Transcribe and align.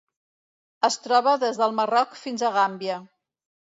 Es 0.87 0.95
troba 1.03 1.35
des 1.45 1.59
del 1.63 1.75
Marroc 1.81 2.17
fins 2.23 2.47
a 2.49 2.51
Gàmbia. 2.59 2.97